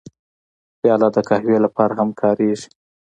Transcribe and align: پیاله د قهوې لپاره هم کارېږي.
پیاله 0.79 1.07
د 1.15 1.17
قهوې 1.29 1.57
لپاره 1.65 1.93
هم 1.99 2.09
کارېږي. 2.21 2.67